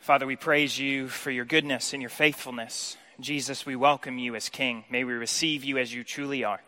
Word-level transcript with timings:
Father, 0.00 0.26
we 0.26 0.34
praise 0.34 0.78
you 0.78 1.08
for 1.08 1.30
your 1.30 1.44
goodness 1.44 1.92
and 1.92 2.00
your 2.00 2.08
faithfulness. 2.08 2.96
Jesus, 3.20 3.66
we 3.66 3.76
welcome 3.76 4.18
you 4.18 4.34
as 4.34 4.48
King. 4.48 4.84
May 4.88 5.04
we 5.04 5.12
receive 5.12 5.62
you 5.62 5.76
as 5.76 5.92
you 5.92 6.04
truly 6.04 6.42
are. 6.42 6.62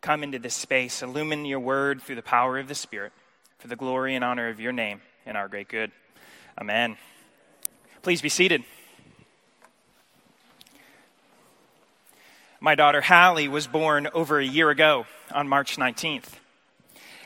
Come 0.00 0.22
into 0.22 0.38
this 0.38 0.54
space, 0.54 1.02
illumine 1.02 1.44
your 1.44 1.58
word 1.58 2.00
through 2.00 2.14
the 2.14 2.22
power 2.22 2.60
of 2.60 2.68
the 2.68 2.76
Spirit, 2.76 3.12
for 3.58 3.66
the 3.66 3.74
glory 3.74 4.14
and 4.14 4.24
honor 4.24 4.48
of 4.48 4.60
your 4.60 4.70
name 4.70 5.00
and 5.26 5.36
our 5.36 5.48
great 5.48 5.66
good. 5.66 5.90
Amen. 6.56 6.98
Please 8.00 8.22
be 8.22 8.28
seated. 8.28 8.62
My 12.60 12.76
daughter 12.76 13.00
Hallie 13.00 13.48
was 13.48 13.66
born 13.66 14.08
over 14.14 14.38
a 14.38 14.46
year 14.46 14.70
ago 14.70 15.06
on 15.34 15.48
March 15.48 15.78
19th. 15.78 16.28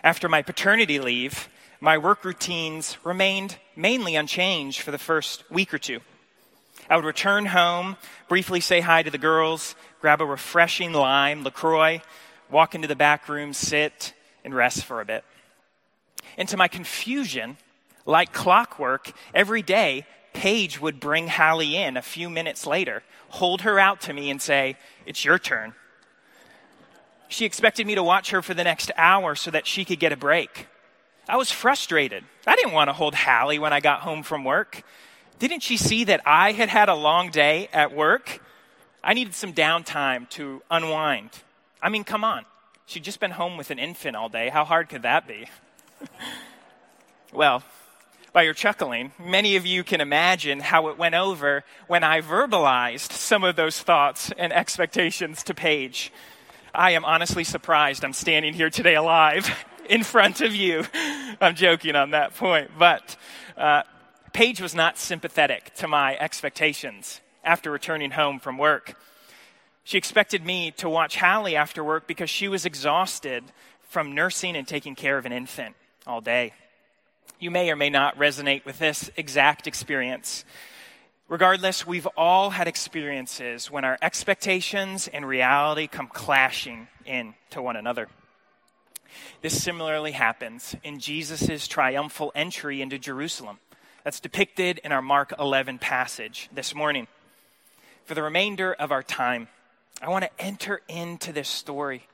After 0.03 0.31
my 0.31 0.41
paternity 0.41 0.99
leave, 0.99 1.51
my 1.81 1.99
work 1.99 2.25
routines 2.25 2.97
remained 3.05 3.57
mainly 3.75 4.17
unchanged 4.17 4.81
for 4.81 4.91
the 4.91 4.99
first 4.99 5.49
week 5.51 5.75
or 5.75 5.79
two. 5.79 6.01
I 6.89 6.97
would 6.97 7.05
return 7.05 7.47
home, 7.47 7.97
briefly 8.29 8.61
say 8.61 8.81
hi 8.81 9.03
to 9.03 9.11
the 9.11 9.19
girls, 9.19 9.75
grab 10.01 10.21
a 10.21 10.27
refreshing 10.27 10.93
lime, 10.93 11.43
LaCroix, 11.43 12.01
walk 12.51 12.75
into 12.75 12.89
the 12.89 12.97
back 12.97 13.29
room, 13.29 13.53
sit, 13.53 14.15
and 14.45 14.55
rest 14.55 14.85
for 14.85 15.01
a 15.01 15.05
bit. 15.05 15.25
And 16.37 16.49
to 16.49 16.57
my 16.57 16.69
confusion, 16.69 17.57
like 18.05 18.33
clockwork, 18.33 19.13
every 19.35 19.63
day, 19.63 20.07
Paige 20.33 20.81
would 20.81 21.01
bring 21.01 21.29
Hallie 21.29 21.77
in 21.77 21.97
a 21.97 22.03
few 22.03 22.31
minutes 22.31 22.67
later, 22.67 23.03
hold 23.31 23.63
her 23.63 23.79
out 23.79 24.01
to 24.03 24.13
me, 24.13 24.31
and 24.31 24.41
say, 24.41 24.77
It's 25.07 25.25
your 25.25 25.39
turn. 25.39 25.75
She 27.29 27.45
expected 27.45 27.87
me 27.87 27.97
to 27.97 28.03
watch 28.03 28.31
her 28.31 28.43
for 28.43 28.55
the 28.55 28.63
next 28.63 28.93
hour 28.97 29.35
so 29.35 29.51
that 29.51 29.67
she 29.67 29.85
could 29.85 29.99
get 29.99 30.13
a 30.13 30.17
break. 30.17 30.69
I 31.29 31.37
was 31.37 31.51
frustrated. 31.51 32.25
I 32.47 32.55
didn't 32.55 32.73
want 32.73 32.89
to 32.89 32.93
hold 32.93 33.15
Hallie 33.15 33.59
when 33.59 33.73
I 33.73 33.81
got 33.81 34.01
home 34.01 34.23
from 34.23 34.45
work. 34.45 34.83
Didn't 35.39 35.61
she 35.61 35.77
see 35.77 36.05
that 36.05 36.21
I 36.25 36.53
had 36.53 36.69
had 36.69 36.89
a 36.89 36.95
long 36.95 37.31
day 37.31 37.69
at 37.73 37.93
work? 37.93 38.41
I 39.03 39.13
needed 39.13 39.35
some 39.35 39.53
downtime 39.53 40.29
to 40.31 40.63
unwind. 40.71 41.31
I 41.83 41.89
mean, 41.89 42.05
come 42.05 42.23
on. 42.23 42.45
She'd 42.87 43.05
just 43.05 43.19
been 43.19 43.33
home 43.33 43.57
with 43.57 43.71
an 43.71 43.79
infant 43.79 44.17
all 44.17 44.29
day. 44.29 44.49
How 44.49 44.65
hard 44.65 44.89
could 44.89 45.03
that 45.03 45.27
be? 45.27 45.49
well, 47.33 47.65
by 48.33 48.43
your 48.43 48.55
chuckling, 48.55 49.13
many 49.19 49.57
of 49.57 49.67
you 49.67 49.83
can 49.83 50.01
imagine 50.01 50.61
how 50.61 50.89
it 50.89 50.97
went 50.97 51.17
over 51.17 51.65
when 51.89 52.05
I 52.05 52.21
verbalized 52.21 53.11
some 53.11 53.43
of 53.43 53.57
those 53.57 53.83
thoughts 53.83 54.33
and 54.39 54.53
expectations 54.53 55.43
to 55.45 55.55
Paige. 55.55 56.13
I 56.73 56.93
am 56.93 57.05
honestly 57.05 57.43
surprised 57.43 58.05
I'm 58.05 58.13
standing 58.13 58.55
here 58.55 58.71
today 58.71 58.95
alive. 58.95 59.51
in 59.89 60.03
front 60.03 60.41
of 60.41 60.55
you. 60.55 60.85
I'm 61.41 61.55
joking 61.55 61.97
on 61.97 62.11
that 62.11 62.35
point. 62.35 62.71
But 62.79 63.17
uh, 63.57 63.83
Paige 64.33 64.61
was 64.61 64.75
not 64.75 64.99
sympathetic 64.99 65.75
to 65.77 65.89
my 65.89 66.17
expectations 66.19 67.21
after 67.45 67.71
returning 67.71 68.11
home 68.11 68.39
from 68.39 68.59
work. 68.59 68.95
She 69.85 69.99
expected 69.99 70.45
me 70.45 70.73
to 70.73 70.89
watch 70.89 71.17
Hallie 71.17 71.57
after 71.57 71.83
work 71.85 72.07
because 72.07 72.29
she 72.29 72.49
was 72.49 72.67
exhausted 72.67 73.45
from 73.83 74.15
nursing 74.15 74.57
and 74.57 74.67
taking 74.67 74.95
care 74.95 75.17
of 75.17 75.27
an 75.27 75.33
infant 75.33 75.77
all 76.07 76.21
day. 76.21 76.53
You 77.39 77.51
may 77.51 77.71
or 77.71 77.77
may 77.77 77.91
not 77.91 78.19
resonate 78.19 78.65
with 78.65 78.79
this 78.79 79.11
exact 79.17 79.67
experience. 79.67 80.45
Regardless, 81.29 81.87
we've 81.87 82.07
all 82.17 82.51
had 82.51 82.69
experiences 82.69 83.71
when 83.71 83.85
our 83.85 83.99
expectations 84.01 85.09
and 85.09 85.27
reality 85.27 85.87
come 85.87 86.09
clashing 86.09 86.89
into 87.05 87.63
one 87.63 87.77
another. 87.77 88.09
This 89.43 89.63
similarly 89.63 90.13
happens 90.13 90.77
in 90.83 90.99
Jesus' 90.99 91.67
triumphal 91.69 92.33
entry 92.35 92.83
into 92.83 92.99
Jerusalem. 92.99 93.59
That's 94.05 94.21
depicted 94.21 94.79
in 94.85 94.93
our 94.93 95.03
Mark 95.03 95.35
11 95.39 95.79
passage 95.79 96.49
this 96.53 96.75
morning. 96.75 97.09
For 98.05 98.15
the 98.15 98.23
remainder 98.23 98.73
of 98.73 98.93
our 98.93 99.03
time, 99.03 99.49
I 100.01 100.09
want 100.09 100.25
to 100.25 100.43
enter 100.43 100.81
into 100.89 101.33
this 101.33 101.49
story. 101.49 102.07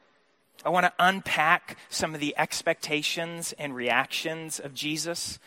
I 0.64 0.70
want 0.70 0.86
to 0.86 0.92
unpack 0.98 1.76
some 1.90 2.14
of 2.14 2.20
the 2.20 2.34
expectations 2.38 3.52
and 3.58 3.74
reactions 3.74 4.60
of 4.60 4.74
Jesus, 4.74 5.38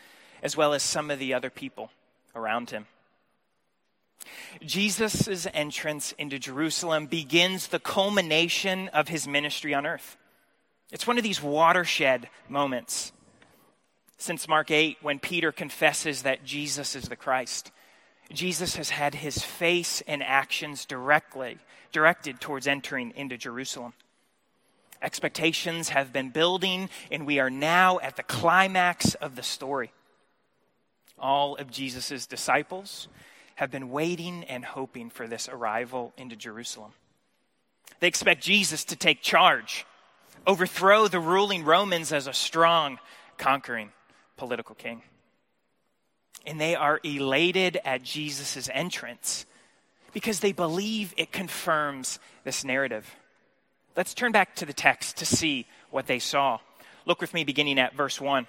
as 0.42 0.56
well 0.56 0.72
as 0.74 0.82
some 0.82 1.10
of 1.10 1.18
the 1.18 1.34
other 1.34 1.50
people 1.50 1.90
around 2.34 2.70
him. 2.70 2.86
Jesus' 4.64 5.46
entrance 5.52 6.12
into 6.12 6.38
Jerusalem 6.38 7.06
begins 7.06 7.68
the 7.68 7.78
culmination 7.78 8.88
of 8.88 9.08
his 9.08 9.26
ministry 9.26 9.74
on 9.74 9.86
earth. 9.86 10.16
It's 10.92 11.06
one 11.06 11.18
of 11.18 11.24
these 11.24 11.42
watershed 11.42 12.28
moments 12.48 13.12
since 14.18 14.48
Mark 14.48 14.70
8 14.70 14.98
when 15.02 15.18
Peter 15.18 15.52
confesses 15.52 16.22
that 16.22 16.44
Jesus 16.44 16.94
is 16.94 17.08
the 17.08 17.16
Christ. 17.16 17.70
Jesus 18.32 18.76
has 18.76 18.90
had 18.90 19.14
his 19.14 19.42
face 19.42 20.02
and 20.06 20.22
actions 20.22 20.84
directly 20.84 21.58
directed 21.92 22.40
towards 22.40 22.66
entering 22.66 23.12
into 23.16 23.36
Jerusalem. 23.36 23.92
Expectations 25.02 25.90
have 25.90 26.12
been 26.12 26.30
building, 26.30 26.88
and 27.10 27.26
we 27.26 27.38
are 27.38 27.50
now 27.50 27.98
at 28.00 28.16
the 28.16 28.22
climax 28.22 29.14
of 29.14 29.36
the 29.36 29.42
story. 29.42 29.92
All 31.18 31.56
of 31.56 31.70
Jesus' 31.70 32.26
disciples 32.26 33.08
have 33.56 33.70
been 33.70 33.90
waiting 33.90 34.44
and 34.44 34.64
hoping 34.64 35.10
for 35.10 35.26
this 35.26 35.48
arrival 35.48 36.12
into 36.16 36.36
Jerusalem. 36.36 36.92
They 38.00 38.08
expect 38.08 38.42
Jesus 38.42 38.84
to 38.84 38.96
take 38.96 39.22
charge 39.22 39.86
overthrow 40.46 41.08
the 41.08 41.20
ruling 41.20 41.64
Romans 41.64 42.12
as 42.12 42.26
a 42.26 42.32
strong, 42.32 42.98
conquering 43.36 43.90
political 44.36 44.74
king. 44.74 45.02
And 46.46 46.60
they 46.60 46.74
are 46.76 47.00
elated 47.02 47.78
at 47.84 48.02
Jesus' 48.02 48.68
entrance 48.72 49.46
because 50.12 50.40
they 50.40 50.52
believe 50.52 51.12
it 51.16 51.32
confirms 51.32 52.18
this 52.44 52.64
narrative. 52.64 53.16
Let's 53.96 54.14
turn 54.14 54.32
back 54.32 54.54
to 54.56 54.66
the 54.66 54.72
text 54.72 55.16
to 55.18 55.26
see 55.26 55.66
what 55.90 56.06
they 56.06 56.18
saw. 56.18 56.58
Look 57.06 57.20
with 57.20 57.34
me 57.34 57.44
beginning 57.44 57.78
at 57.78 57.94
verse 57.94 58.20
1. 58.20 58.46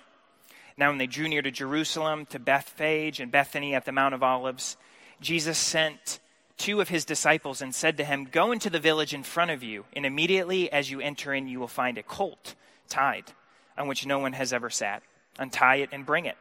Now, 0.77 0.89
when 0.89 0.99
they 0.99 1.07
drew 1.07 1.27
near 1.27 1.41
to 1.41 1.49
Jerusalem, 1.49 2.27
to 2.27 2.39
Bethphage 2.39 3.19
and 3.19 3.31
Bethany 3.31 3.73
at 3.73 3.85
the 3.85 3.91
Mount 3.91 4.13
of 4.13 4.21
Olives, 4.21 4.77
Jesus 5.19 5.57
sent 5.57 6.19
two 6.57 6.81
of 6.81 6.89
his 6.89 7.05
disciples 7.05 7.61
and 7.61 7.73
said 7.73 7.97
to 7.97 8.03
him, 8.03 8.25
Go 8.25 8.51
into 8.51 8.69
the 8.69 8.79
village 8.79 9.13
in 9.13 9.23
front 9.23 9.51
of 9.51 9.63
you, 9.63 9.85
and 9.93 10.05
immediately 10.05 10.71
as 10.71 10.91
you 10.91 10.99
enter 10.99 11.33
in, 11.33 11.47
you 11.47 11.59
will 11.59 11.67
find 11.67 11.97
a 11.97 12.03
colt 12.03 12.55
tied, 12.89 13.31
on 13.77 13.87
which 13.87 14.05
no 14.05 14.19
one 14.19 14.33
has 14.33 14.53
ever 14.53 14.69
sat. 14.69 15.03
Untie 15.39 15.77
it 15.77 15.89
and 15.91 16.05
bring 16.05 16.25
it. 16.25 16.37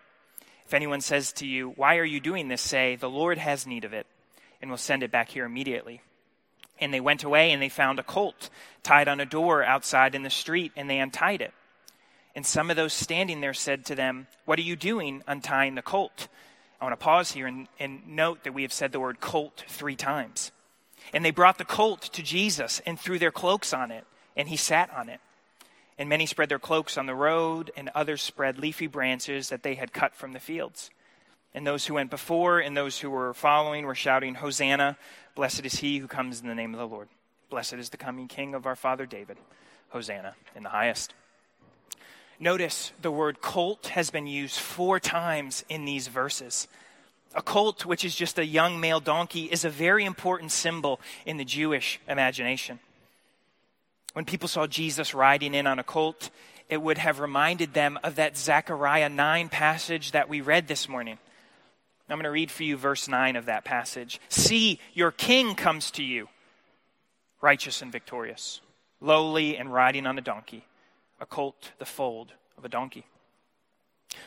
If 0.65 0.75
anyone 0.75 1.01
says 1.01 1.33
to 1.35 1.47
you, 1.47 1.71
Why 1.77 1.97
are 1.99 2.05
you 2.05 2.21
doing 2.21 2.49
this? 2.49 2.63
say, 2.63 2.97
The 2.97 3.11
Lord 3.11 3.39
has 3.39 3.67
need 3.67 3.85
of 3.85 3.93
it, 3.93 4.07
and 4.61 4.71
will 4.71 4.79
send 4.79 5.03
it 5.03 5.13
back 5.13 5.29
here 5.29 5.45
immediately. 5.45 6.01
And 6.79 6.93
they 6.93 7.01
went 7.01 7.25
away, 7.25 7.53
and 7.53 7.63
they 7.63 7.69
found 7.69 7.99
a 7.99 8.03
colt 8.03 8.51
tied 8.83 9.09
on 9.09 9.21
a 9.21 9.27
door 9.27 9.65
outside 9.65 10.15
in 10.15 10.23
the 10.23 10.31
street, 10.31 10.73
and 10.77 10.91
they 10.91 10.99
untied 10.99 11.41
it. 11.41 11.53
And 12.35 12.45
some 12.45 12.71
of 12.71 12.77
those 12.77 12.93
standing 12.93 13.41
there 13.41 13.55
said 13.55 13.87
to 13.87 13.95
them, 13.95 14.27
What 14.45 14.59
are 14.59 14.63
you 14.63 14.77
doing 14.77 15.23
untying 15.27 15.75
the 15.75 15.83
colt? 15.83 16.29
I 16.81 16.85
want 16.85 16.93
to 16.99 17.05
pause 17.05 17.33
here 17.33 17.47
and, 17.47 17.69
and 17.79 18.07
note 18.07 18.45
that 18.45 18.55
we 18.55 18.63
have 18.63 18.73
said 18.73 18.93
the 18.93 19.01
word 19.01 19.21
colt 19.21 19.65
three 19.69 19.97
times. 19.97 20.53
And 21.13 21.25
they 21.25 21.31
brought 21.31 21.59
the 21.59 21.65
colt 21.65 22.03
to 22.13 22.23
Jesus 22.23 22.81
and 22.85 22.99
threw 22.99 23.19
their 23.19 23.31
cloaks 23.31 23.73
on 23.73 23.91
it, 23.91 24.05
and 24.37 24.49
he 24.49 24.57
sat 24.57 24.93
on 24.95 25.09
it. 25.09 25.21
And 25.99 26.09
many 26.09 26.27
spread 26.27 26.49
their 26.49 26.59
cloaks 26.59 26.99
on 26.99 27.07
the 27.07 27.15
road, 27.15 27.71
and 27.77 27.91
others 27.95 28.23
spread 28.23 28.59
leafy 28.59 28.87
branches 28.87 29.49
that 29.49 29.63
they 29.63 29.77
had 29.77 29.93
cut 29.93 30.15
from 30.15 30.33
the 30.33 30.41
fields. 30.41 30.91
And 31.55 31.67
those 31.67 31.87
who 31.87 31.95
went 31.95 32.11
before 32.11 32.59
and 32.59 32.77
those 32.77 32.99
who 32.99 33.09
were 33.09 33.33
following 33.33 33.87
were 33.87 33.95
shouting, 33.95 34.35
Hosanna! 34.35 34.99
Blessed 35.35 35.65
is 35.65 35.77
he 35.77 35.99
who 35.99 36.07
comes 36.07 36.41
in 36.41 36.49
the 36.49 36.55
name 36.55 36.75
of 36.75 36.81
the 36.81 36.87
Lord. 36.87 37.09
Blessed 37.49 37.75
is 37.75 37.89
the 37.89 37.97
coming 37.97 38.29
King 38.29 38.55
of 38.55 38.67
our 38.67 38.77
father 38.77 39.07
David. 39.07 39.39
Hosanna 39.89 40.35
in 40.55 40.63
the 40.63 40.69
highest. 40.69 41.15
Notice 42.39 42.93
the 43.01 43.11
word 43.11 43.41
colt 43.41 43.89
has 43.89 44.11
been 44.11 44.27
used 44.27 44.59
four 44.59 45.01
times 45.01 45.65
in 45.69 45.85
these 45.85 46.09
verses. 46.09 46.69
A 47.35 47.43
colt, 47.43 47.87
which 47.87 48.05
is 48.05 48.15
just 48.15 48.39
a 48.39 48.47
young 48.47 48.79
male 48.79 49.01
donkey, 49.01 49.45
is 49.45 49.65
a 49.65 49.71
very 49.71 50.05
important 50.05 50.53
symbol 50.53 51.01
in 51.25 51.39
the 51.39 51.45
Jewish 51.45 51.99
imagination. 52.09 52.79
When 54.13 54.25
people 54.25 54.49
saw 54.49 54.67
Jesus 54.67 55.15
riding 55.15 55.55
in 55.55 55.67
on 55.67 55.79
a 55.79 55.85
colt, 55.85 56.31
it 56.69 56.81
would 56.81 56.99
have 56.99 57.21
reminded 57.21 57.75
them 57.75 57.99
of 58.03 58.17
that 58.17 58.37
Zechariah 58.37 59.09
9 59.09 59.49
passage 59.49 60.13
that 60.13 60.29
we 60.29 60.41
read 60.41 60.69
this 60.69 60.89
morning. 60.89 61.19
I'm 62.09 62.17
going 62.17 62.25
to 62.25 62.31
read 62.31 62.51
for 62.51 62.63
you 62.63 62.77
verse 62.77 63.09
9 63.09 63.37
of 63.37 63.47
that 63.47 63.65
passage. 63.65 64.21
See, 64.29 64.79
your 64.95 65.11
king 65.11 65.55
comes 65.55 65.91
to 65.93 66.05
you, 66.05 66.29
righteous 67.41 67.83
and 67.83 67.91
victorious, 67.91 68.61
lowly 69.01 69.57
and 69.57 69.73
riding 69.73 70.07
on 70.07 70.19
a 70.19 70.23
donkey 70.23 70.65
a 71.21 71.27
colt 71.27 71.73
the 71.79 71.85
fold 71.85 72.33
of 72.57 72.65
a 72.65 72.69
donkey. 72.69 73.07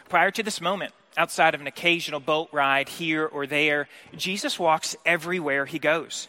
Prior 0.08 0.32
to 0.32 0.44
this 0.44 0.62
moment, 0.62 0.94
outside 1.18 1.56
of 1.56 1.62
an 1.62 1.68
occasional 1.68 2.20
boat 2.20 2.50
ride 2.52 2.90
here 2.90 3.26
or 3.26 3.48
there, 3.48 3.88
Jesus 4.16 4.60
walks 4.60 4.96
everywhere 5.06 5.66
he 5.66 5.80
goes. 5.80 6.28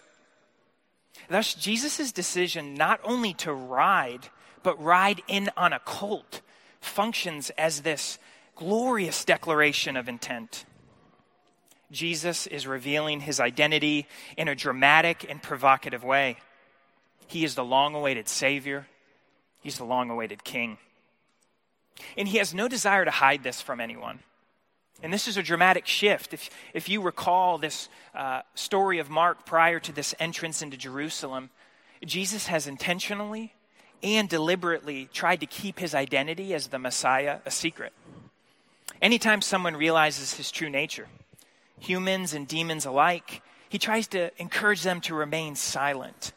Thus, 1.29 1.55
Jesus' 1.55 2.13
decision 2.13 2.75
not 2.75 3.01
only 3.05 3.35
to 3.35 3.53
ride, 3.53 4.29
but 4.63 4.83
ride 4.83 5.23
in 5.29 5.51
on 5.57 5.73
a 5.73 5.81
colt 5.81 6.41
functions 6.81 7.51
as 7.59 7.83
this 7.83 8.19
glorious 8.57 9.25
declaration 9.25 9.97
of 9.97 10.09
intent. 10.09 10.65
Jesus 11.91 12.47
is 12.47 12.67
revealing 12.67 13.21
his 13.21 13.41
identity 13.41 14.07
in 14.37 14.49
a 14.49 14.55
dramatic 14.55 15.27
and 15.29 15.43
provocative 15.43 16.05
way. 16.05 16.37
He 17.27 17.45
is 17.45 17.55
the 17.55 17.65
long 17.65 17.95
awaited 17.95 18.29
Savior, 18.29 18.87
he's 19.61 19.79
the 19.79 19.85
long 19.85 20.11
awaited 20.11 20.45
King. 20.45 20.79
And 22.17 22.29
he 22.29 22.39
has 22.39 22.55
no 22.55 22.69
desire 22.69 23.05
to 23.05 23.11
hide 23.11 23.43
this 23.43 23.61
from 23.61 23.81
anyone. 23.81 24.21
And 25.03 25.13
this 25.13 25.29
is 25.29 25.37
a 25.37 25.43
dramatic 25.43 25.87
shift. 25.87 26.35
If, 26.35 26.51
if 26.75 26.89
you 26.89 27.01
recall 27.01 27.59
this 27.59 27.89
uh, 28.15 28.43
story 28.55 28.99
of 28.99 29.09
Mark 29.09 29.47
prior 29.47 29.81
to 29.81 29.93
this 29.93 30.15
entrance 30.19 30.63
into 30.63 30.77
Jerusalem, 30.77 31.51
Jesus 32.05 32.47
has 32.47 32.67
intentionally 32.67 33.55
and 34.03 34.29
deliberately 34.29 35.09
tried 35.13 35.41
to 35.41 35.47
keep 35.47 35.79
his 35.79 35.95
identity 35.95 36.55
as 36.55 36.69
the 36.69 36.79
Messiah 36.79 37.39
a 37.45 37.51
secret. 37.51 37.93
Anytime 39.01 39.41
someone 39.41 39.77
realizes 39.77 40.35
his 40.35 40.51
true 40.51 40.71
nature, 40.71 41.09
humans 41.79 42.35
and 42.35 42.47
demons 42.47 42.85
alike, 42.85 43.43
he 43.69 43.79
tries 43.79 44.07
to 44.09 44.31
encourage 44.41 44.83
them 44.83 45.01
to 45.03 45.15
remain 45.15 45.55
silent. 45.55 46.33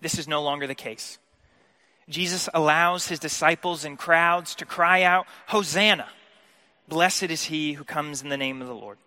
This 0.00 0.18
is 0.18 0.26
no 0.26 0.42
longer 0.42 0.66
the 0.66 0.74
case. 0.74 1.18
Jesus 2.08 2.48
allows 2.52 3.08
his 3.08 3.18
disciples 3.18 3.84
and 3.84 3.98
crowds 3.98 4.54
to 4.56 4.66
cry 4.66 5.02
out, 5.02 5.26
Hosanna! 5.48 6.08
Blessed 6.86 7.24
is 7.24 7.44
he 7.44 7.72
who 7.72 7.84
comes 7.84 8.22
in 8.22 8.28
the 8.28 8.36
name 8.36 8.60
of 8.60 8.68
the 8.68 8.74
Lord. 8.74 8.98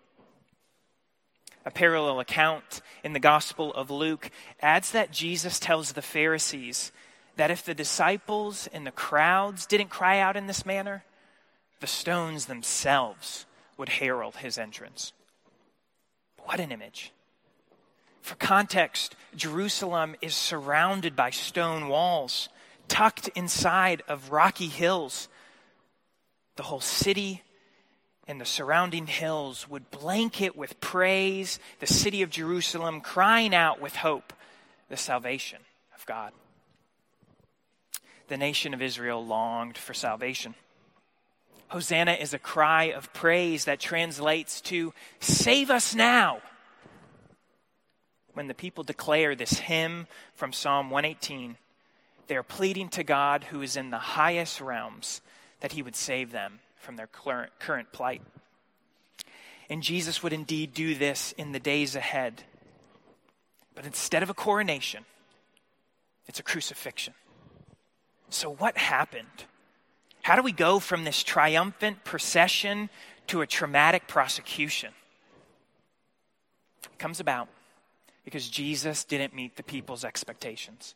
A 1.64 1.70
parallel 1.70 2.18
account 2.18 2.80
in 3.04 3.12
the 3.12 3.20
Gospel 3.20 3.72
of 3.74 3.90
Luke 3.90 4.30
adds 4.60 4.90
that 4.92 5.12
Jesus 5.12 5.60
tells 5.60 5.92
the 5.92 6.02
Pharisees 6.02 6.92
that 7.36 7.50
if 7.50 7.64
the 7.64 7.74
disciples 7.74 8.68
and 8.72 8.86
the 8.86 8.90
crowds 8.90 9.66
didn't 9.66 9.90
cry 9.90 10.18
out 10.18 10.36
in 10.36 10.46
this 10.46 10.66
manner, 10.66 11.04
the 11.80 11.86
stones 11.86 12.46
themselves 12.46 13.46
would 13.76 13.88
herald 13.88 14.36
his 14.36 14.58
entrance. 14.58 15.12
What 16.44 16.58
an 16.58 16.72
image. 16.72 17.12
For 18.22 18.34
context, 18.34 19.14
Jerusalem 19.36 20.16
is 20.20 20.34
surrounded 20.34 21.14
by 21.14 21.30
stone 21.30 21.88
walls, 21.88 22.48
tucked 22.88 23.28
inside 23.28 24.02
of 24.08 24.30
rocky 24.30 24.68
hills. 24.68 25.28
The 26.56 26.64
whole 26.64 26.80
city 26.80 27.42
and 28.26 28.40
the 28.40 28.44
surrounding 28.44 29.06
hills 29.06 29.68
would 29.68 29.90
blanket 29.90 30.56
with 30.56 30.80
praise 30.80 31.58
the 31.80 31.86
city 31.86 32.22
of 32.22 32.30
Jerusalem, 32.30 33.00
crying 33.00 33.54
out 33.54 33.80
with 33.80 33.96
hope 33.96 34.32
the 34.88 34.96
salvation 34.96 35.60
of 35.96 36.04
God. 36.04 36.32
The 38.28 38.36
nation 38.36 38.74
of 38.74 38.82
Israel 38.82 39.24
longed 39.24 39.78
for 39.78 39.94
salvation. 39.94 40.54
Hosanna 41.68 42.12
is 42.12 42.34
a 42.34 42.38
cry 42.38 42.84
of 42.84 43.12
praise 43.12 43.64
that 43.64 43.80
translates 43.80 44.60
to 44.62 44.92
save 45.20 45.70
us 45.70 45.94
now. 45.94 46.40
When 48.34 48.46
the 48.46 48.54
people 48.54 48.84
declare 48.84 49.34
this 49.34 49.58
hymn 49.58 50.06
from 50.34 50.52
Psalm 50.52 50.90
118, 50.90 51.56
they 52.28 52.36
are 52.36 52.42
pleading 52.42 52.90
to 52.90 53.02
God 53.02 53.44
who 53.44 53.62
is 53.62 53.76
in 53.76 53.90
the 53.90 53.98
highest 53.98 54.60
realms 54.60 55.20
that 55.60 55.72
he 55.72 55.82
would 55.82 55.96
save 55.96 56.30
them 56.30 56.60
from 56.76 56.96
their 56.96 57.08
current 57.08 57.92
plight. 57.92 58.22
And 59.68 59.82
Jesus 59.82 60.22
would 60.22 60.32
indeed 60.32 60.72
do 60.72 60.94
this 60.94 61.32
in 61.32 61.52
the 61.52 61.60
days 61.60 61.96
ahead. 61.96 62.44
But 63.74 63.84
instead 63.84 64.22
of 64.22 64.30
a 64.30 64.34
coronation, 64.34 65.04
it's 66.26 66.40
a 66.40 66.42
crucifixion. 66.42 67.14
So, 68.30 68.50
what 68.50 68.76
happened? 68.76 69.44
How 70.22 70.36
do 70.36 70.42
we 70.42 70.52
go 70.52 70.78
from 70.78 71.04
this 71.04 71.22
triumphant 71.22 72.04
procession 72.04 72.90
to 73.28 73.40
a 73.40 73.46
traumatic 73.46 74.06
prosecution? 74.06 74.92
It 76.84 76.98
comes 76.98 77.20
about 77.20 77.48
because 78.24 78.48
Jesus 78.48 79.04
didn't 79.04 79.34
meet 79.34 79.56
the 79.56 79.62
people's 79.62 80.04
expectations. 80.04 80.94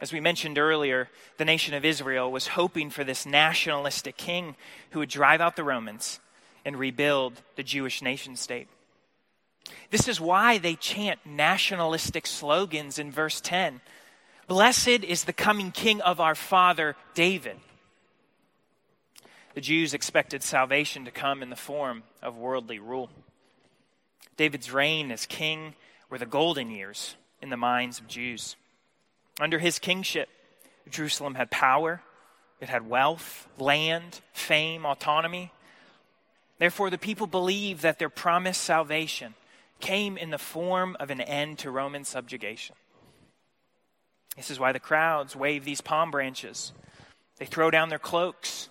As 0.00 0.12
we 0.12 0.20
mentioned 0.20 0.58
earlier, 0.58 1.08
the 1.38 1.44
nation 1.44 1.74
of 1.74 1.84
Israel 1.84 2.30
was 2.30 2.48
hoping 2.48 2.90
for 2.90 3.02
this 3.02 3.26
nationalistic 3.26 4.16
king 4.16 4.54
who 4.90 5.00
would 5.00 5.08
drive 5.08 5.40
out 5.40 5.56
the 5.56 5.64
Romans 5.64 6.20
and 6.64 6.76
rebuild 6.76 7.42
the 7.56 7.64
Jewish 7.64 8.00
nation 8.00 8.36
state. 8.36 8.68
This 9.90 10.06
is 10.08 10.20
why 10.20 10.58
they 10.58 10.76
chant 10.76 11.20
nationalistic 11.26 12.26
slogans 12.26 12.98
in 12.98 13.10
verse 13.10 13.40
10 13.40 13.80
Blessed 14.46 15.04
is 15.04 15.24
the 15.24 15.32
coming 15.34 15.72
king 15.72 16.00
of 16.00 16.20
our 16.20 16.34
father 16.34 16.96
David. 17.14 17.58
The 19.52 19.60
Jews 19.60 19.92
expected 19.92 20.42
salvation 20.42 21.04
to 21.04 21.10
come 21.10 21.42
in 21.42 21.50
the 21.50 21.56
form 21.56 22.04
of 22.22 22.38
worldly 22.38 22.78
rule. 22.78 23.10
David's 24.36 24.70
reign 24.70 25.10
as 25.10 25.26
king 25.26 25.74
were 26.08 26.16
the 26.16 26.24
golden 26.24 26.70
years 26.70 27.16
in 27.42 27.50
the 27.50 27.56
minds 27.56 27.98
of 27.98 28.08
Jews. 28.08 28.56
Under 29.40 29.58
his 29.58 29.78
kingship, 29.78 30.28
Jerusalem 30.90 31.34
had 31.34 31.50
power, 31.50 32.02
it 32.60 32.68
had 32.68 32.88
wealth, 32.88 33.46
land, 33.58 34.20
fame, 34.32 34.84
autonomy. 34.84 35.52
Therefore, 36.58 36.90
the 36.90 36.98
people 36.98 37.26
believed 37.26 37.82
that 37.82 37.98
their 37.98 38.08
promised 38.08 38.62
salvation 38.62 39.34
came 39.80 40.16
in 40.16 40.30
the 40.30 40.38
form 40.38 40.96
of 40.98 41.10
an 41.10 41.20
end 41.20 41.58
to 41.60 41.70
Roman 41.70 42.04
subjugation. 42.04 42.74
This 44.36 44.50
is 44.50 44.58
why 44.58 44.72
the 44.72 44.80
crowds 44.80 45.36
wave 45.36 45.64
these 45.64 45.80
palm 45.80 46.10
branches. 46.10 46.72
They 47.38 47.46
throw 47.46 47.70
down 47.70 47.88
their 47.88 47.98
cloaks. 47.98 48.68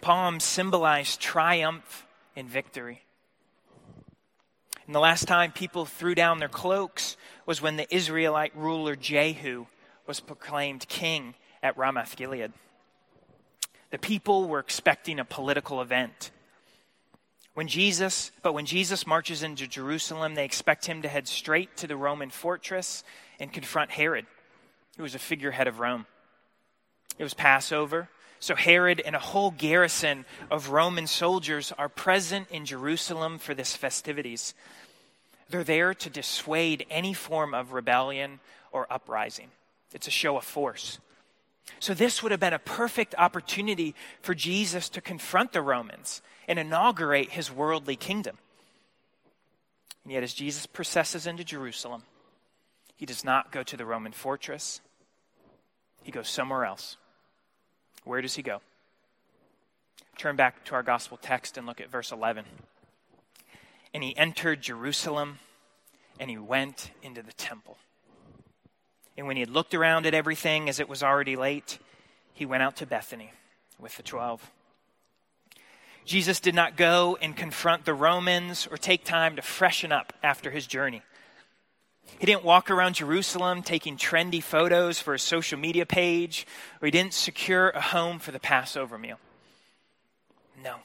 Palms 0.00 0.44
symbolize 0.44 1.16
triumph 1.16 2.06
and 2.36 2.48
victory. 2.48 3.02
And 4.86 4.94
the 4.94 5.00
last 5.00 5.26
time 5.26 5.50
people 5.50 5.86
threw 5.86 6.14
down 6.14 6.38
their 6.38 6.48
cloaks 6.48 7.16
was 7.46 7.60
when 7.60 7.76
the 7.76 7.92
Israelite 7.94 8.56
ruler 8.56 8.96
Jehu 8.96 9.66
was 10.06 10.20
proclaimed 10.20 10.88
king 10.88 11.34
at 11.62 11.76
Ramoth 11.76 12.16
Gilead. 12.16 12.52
The 13.90 13.98
people 13.98 14.48
were 14.48 14.58
expecting 14.58 15.18
a 15.18 15.24
political 15.24 15.80
event. 15.80 16.30
When 17.54 17.68
Jesus, 17.68 18.32
but 18.42 18.52
when 18.52 18.66
Jesus 18.66 19.06
marches 19.06 19.42
into 19.42 19.68
Jerusalem, 19.68 20.34
they 20.34 20.44
expect 20.44 20.86
him 20.86 21.02
to 21.02 21.08
head 21.08 21.28
straight 21.28 21.76
to 21.76 21.86
the 21.86 21.96
Roman 21.96 22.30
fortress 22.30 23.04
and 23.38 23.52
confront 23.52 23.92
Herod, 23.92 24.26
who 24.96 25.04
was 25.04 25.14
a 25.14 25.20
figurehead 25.20 25.68
of 25.68 25.78
Rome. 25.78 26.06
It 27.18 27.22
was 27.22 27.34
Passover, 27.34 28.08
so 28.40 28.56
Herod 28.56 29.00
and 29.00 29.14
a 29.14 29.20
whole 29.20 29.52
garrison 29.52 30.26
of 30.50 30.70
Roman 30.70 31.06
soldiers 31.06 31.72
are 31.78 31.88
present 31.88 32.48
in 32.50 32.66
Jerusalem 32.66 33.38
for 33.38 33.54
this 33.54 33.76
festivities. 33.76 34.54
They're 35.50 35.64
there 35.64 35.94
to 35.94 36.10
dissuade 36.10 36.86
any 36.90 37.12
form 37.12 37.54
of 37.54 37.72
rebellion 37.72 38.40
or 38.72 38.86
uprising. 38.90 39.48
It's 39.92 40.08
a 40.08 40.12
show 40.12 40.36
of 40.36 40.44
force. 40.44 40.98
So, 41.80 41.94
this 41.94 42.22
would 42.22 42.30
have 42.30 42.40
been 42.40 42.52
a 42.52 42.58
perfect 42.58 43.14
opportunity 43.16 43.94
for 44.20 44.34
Jesus 44.34 44.88
to 44.90 45.00
confront 45.00 45.52
the 45.52 45.62
Romans 45.62 46.20
and 46.46 46.58
inaugurate 46.58 47.30
his 47.30 47.50
worldly 47.50 47.96
kingdom. 47.96 48.36
And 50.02 50.12
yet, 50.12 50.22
as 50.22 50.34
Jesus 50.34 50.66
processes 50.66 51.26
into 51.26 51.44
Jerusalem, 51.44 52.02
he 52.96 53.06
does 53.06 53.24
not 53.24 53.50
go 53.50 53.62
to 53.62 53.76
the 53.76 53.86
Roman 53.86 54.12
fortress, 54.12 54.80
he 56.02 56.12
goes 56.12 56.28
somewhere 56.28 56.64
else. 56.66 56.98
Where 58.04 58.20
does 58.20 58.34
he 58.34 58.42
go? 58.42 58.60
Turn 60.18 60.36
back 60.36 60.64
to 60.66 60.74
our 60.74 60.82
gospel 60.82 61.18
text 61.20 61.56
and 61.56 61.66
look 61.66 61.80
at 61.80 61.90
verse 61.90 62.12
11. 62.12 62.44
And 63.94 64.02
he 64.02 64.16
entered 64.16 64.60
Jerusalem 64.60 65.38
and 66.20 66.28
he 66.28 66.36
went 66.36 66.90
into 67.02 67.22
the 67.22 67.32
temple. 67.32 67.78
And 69.16 69.26
when 69.26 69.36
he 69.36 69.40
had 69.40 69.50
looked 69.50 69.72
around 69.72 70.04
at 70.04 70.14
everything 70.14 70.68
as 70.68 70.80
it 70.80 70.88
was 70.88 71.02
already 71.02 71.36
late, 71.36 71.78
he 72.32 72.44
went 72.44 72.64
out 72.64 72.76
to 72.76 72.86
Bethany 72.86 73.32
with 73.78 73.96
the 73.96 74.02
twelve. 74.02 74.50
Jesus 76.04 76.40
did 76.40 76.54
not 76.54 76.76
go 76.76 77.16
and 77.22 77.36
confront 77.36 77.84
the 77.84 77.94
Romans 77.94 78.68
or 78.70 78.76
take 78.76 79.04
time 79.04 79.36
to 79.36 79.42
freshen 79.42 79.92
up 79.92 80.12
after 80.22 80.50
his 80.50 80.66
journey. 80.66 81.02
He 82.18 82.26
didn't 82.26 82.44
walk 82.44 82.70
around 82.70 82.96
Jerusalem 82.96 83.62
taking 83.62 83.96
trendy 83.96 84.42
photos 84.42 85.00
for 85.00 85.14
a 85.14 85.18
social 85.18 85.58
media 85.58 85.86
page, 85.86 86.46
or 86.82 86.86
he 86.86 86.90
didn't 86.90 87.14
secure 87.14 87.70
a 87.70 87.80
home 87.80 88.18
for 88.18 88.32
the 88.32 88.40
Passover 88.40 88.98
meal. 88.98 89.18
No. 90.62 90.76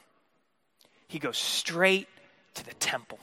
He 1.08 1.18
goes 1.18 1.36
straight 1.36 2.08
to 2.54 2.64
the 2.64 2.74
temple, 2.74 3.18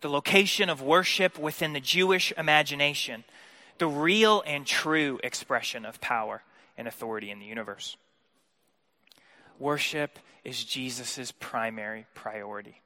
the 0.00 0.08
location 0.08 0.68
of 0.68 0.82
worship 0.82 1.38
within 1.38 1.72
the 1.72 1.80
Jewish 1.80 2.32
imagination, 2.36 3.24
the 3.78 3.86
real 3.86 4.42
and 4.46 4.66
true 4.66 5.18
expression 5.22 5.84
of 5.84 6.00
power 6.00 6.42
and 6.76 6.86
authority 6.86 7.30
in 7.30 7.38
the 7.38 7.46
universe. 7.46 7.96
Worship 9.58 10.18
is 10.44 10.64
Jesus' 10.64 11.32
primary 11.32 12.06
priority. 12.14 12.80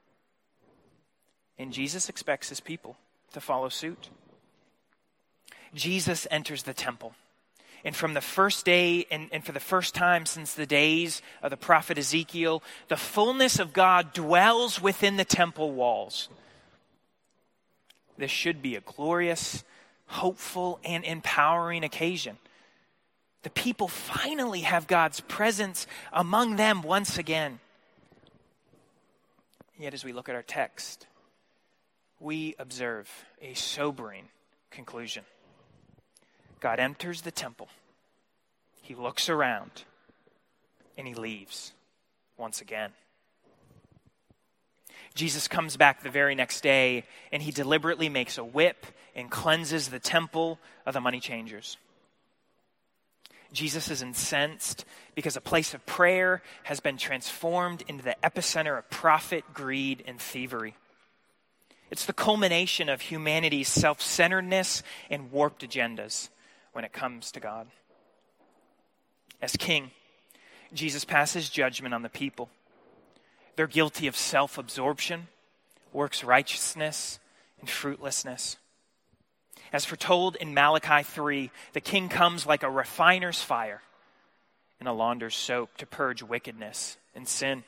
And 1.57 1.71
Jesus 1.71 2.09
expects 2.09 2.49
his 2.49 2.59
people 2.59 2.97
to 3.33 3.39
follow 3.39 3.69
suit. 3.69 4.09
Jesus 5.73 6.27
enters 6.29 6.63
the 6.63 6.73
temple, 6.73 7.13
And 7.85 7.95
from 7.95 8.13
the 8.13 8.21
first 8.21 8.65
day, 8.65 9.05
and, 9.11 9.27
and 9.31 9.45
for 9.45 9.51
the 9.51 9.59
first 9.59 9.93
time 9.93 10.25
since 10.25 10.53
the 10.53 10.65
days 10.65 11.21
of 11.41 11.49
the 11.49 11.57
prophet 11.57 11.97
Ezekiel, 11.97 12.63
the 12.87 12.95
fullness 12.95 13.59
of 13.59 13.73
God 13.73 14.13
dwells 14.13 14.81
within 14.81 15.17
the 15.17 15.25
temple 15.25 15.71
walls. 15.71 16.29
This 18.17 18.31
should 18.31 18.61
be 18.61 18.75
a 18.75 18.81
glorious, 18.81 19.63
hopeful, 20.05 20.79
and 20.85 21.03
empowering 21.03 21.83
occasion. 21.83 22.37
The 23.41 23.49
people 23.49 23.89
finally 23.89 24.61
have 24.61 24.87
God's 24.87 25.19
presence 25.19 25.85
among 26.13 26.55
them 26.55 26.81
once 26.81 27.17
again. 27.17 27.59
Yet, 29.77 29.93
as 29.93 30.05
we 30.05 30.13
look 30.13 30.29
at 30.29 30.35
our 30.35 30.43
text, 30.43 31.07
we 32.21 32.55
observe 32.57 33.09
a 33.41 33.53
sobering 33.55 34.29
conclusion. 34.71 35.25
God 36.63 36.79
enters 36.79 37.23
the 37.23 37.31
temple, 37.31 37.67
he 38.81 38.95
looks 38.95 39.27
around, 39.27 39.83
and 40.97 41.05
he 41.05 41.13
leaves 41.13 41.73
once 42.37 42.61
again. 42.61 42.91
Jesus 45.13 45.49
comes 45.49 45.75
back 45.75 46.01
the 46.01 46.09
very 46.09 46.35
next 46.35 46.61
day 46.61 47.03
and 47.33 47.43
he 47.43 47.51
deliberately 47.51 48.07
makes 48.07 48.37
a 48.37 48.45
whip 48.45 48.85
and 49.13 49.29
cleanses 49.29 49.89
the 49.89 49.99
temple 49.99 50.57
of 50.85 50.93
the 50.93 51.01
money 51.01 51.19
changers. 51.19 51.75
Jesus 53.51 53.91
is 53.91 54.01
incensed 54.01 54.85
because 55.15 55.35
a 55.35 55.41
place 55.41 55.73
of 55.73 55.85
prayer 55.85 56.41
has 56.63 56.79
been 56.79 56.97
transformed 56.97 57.83
into 57.89 58.05
the 58.05 58.15
epicenter 58.23 58.77
of 58.77 58.89
profit, 58.89 59.43
greed, 59.53 60.01
and 60.07 60.19
thievery. 60.19 60.75
It's 61.91 62.05
the 62.05 62.13
culmination 62.13 62.87
of 62.87 63.01
humanity's 63.01 63.67
self 63.67 64.01
centeredness 64.01 64.81
and 65.11 65.29
warped 65.29 65.61
agendas 65.61 66.29
when 66.73 66.83
it 66.83 66.91
comes 66.91 67.31
to 67.31 67.39
God. 67.39 67.67
As 69.41 69.55
king, 69.55 69.91
Jesus 70.73 71.05
passes 71.05 71.49
judgment 71.49 71.93
on 71.93 72.01
the 72.01 72.09
people. 72.09 72.49
They're 73.55 73.67
guilty 73.67 74.07
of 74.07 74.15
self 74.15 74.57
absorption, 74.57 75.27
works 75.91 76.23
righteousness, 76.23 77.19
and 77.59 77.69
fruitlessness. 77.69 78.57
As 79.71 79.85
foretold 79.85 80.35
in 80.35 80.53
Malachi 80.53 81.03
3, 81.03 81.49
the 81.73 81.81
king 81.81 82.09
comes 82.09 82.45
like 82.45 82.63
a 82.63 82.69
refiner's 82.69 83.41
fire 83.41 83.81
and 84.79 84.87
a 84.87 84.93
launder's 84.93 85.35
soap 85.35 85.77
to 85.77 85.85
purge 85.85 86.21
wickedness 86.21 86.97
and 87.15 87.27
sin. 87.27 87.63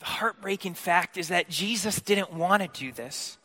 The 0.00 0.04
heartbreaking 0.04 0.74
fact 0.74 1.16
is 1.16 1.28
that 1.28 1.48
Jesus 1.48 2.00
didn't 2.00 2.32
want 2.32 2.62
to 2.62 2.68
do 2.68 2.92
this. 2.92 3.38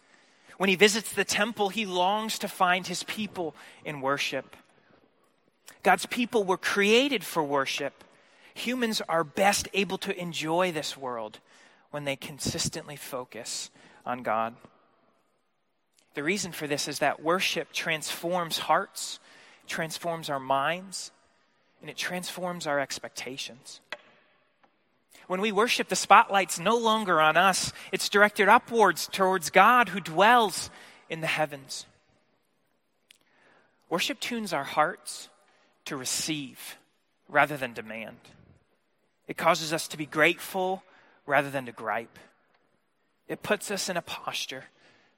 When 0.59 0.67
he 0.67 0.75
visits 0.75 1.13
the 1.13 1.23
temple, 1.23 1.69
he 1.69 1.85
longs 1.85 2.37
to 2.39 2.49
find 2.49 2.85
his 2.85 3.03
people 3.03 3.55
in 3.85 4.01
worship. 4.01 4.57
God's 5.83 6.05
people 6.05 6.43
were 6.43 6.57
created 6.57 7.23
for 7.23 7.41
worship. 7.41 8.03
Humans 8.55 9.01
are 9.07 9.23
best 9.23 9.69
able 9.73 9.97
to 9.99 10.19
enjoy 10.19 10.73
this 10.73 10.97
world 10.97 11.39
when 11.91 12.03
they 12.03 12.17
consistently 12.17 12.97
focus 12.97 13.69
on 14.05 14.21
God. 14.21 14.57
The 16.13 16.23
reason 16.23 16.51
for 16.51 16.67
this 16.67 16.89
is 16.89 16.99
that 16.99 17.23
worship 17.23 17.71
transforms 17.71 18.57
hearts, 18.57 19.21
transforms 19.65 20.29
our 20.29 20.41
minds, 20.41 21.11
and 21.79 21.89
it 21.89 21.95
transforms 21.95 22.67
our 22.67 22.81
expectations. 22.81 23.79
When 25.29 25.41
we 25.41 25.51
worship, 25.51 25.89
the 25.89 25.95
spotlight's 25.95 26.57
no 26.57 26.75
longer 26.75 27.21
on 27.21 27.37
us, 27.37 27.71
it's 27.91 28.09
directed 28.09 28.47
upwards 28.49 29.05
towards 29.05 29.51
God 29.51 29.89
who 29.89 29.99
dwells 29.99 30.71
in 31.07 31.21
the 31.21 31.27
heavens. 31.27 31.85
Worship 33.91 34.19
tunes 34.19 34.53
our 34.53 34.63
hearts 34.63 35.29
to 35.85 35.95
receive 35.95 36.79
rather 37.27 37.57
than 37.57 37.73
demand. 37.73 38.17
It 39.27 39.37
causes 39.37 39.71
us 39.71 39.87
to 39.89 39.97
be 39.97 40.07
grateful 40.07 40.81
rather 41.27 41.51
than 41.51 41.67
to 41.67 41.71
gripe. 41.71 42.17
It 43.27 43.43
puts 43.43 43.69
us 43.69 43.87
in 43.87 43.97
a 43.97 44.01
posture 44.01 44.63